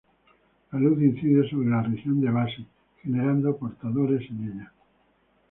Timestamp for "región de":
1.83-2.31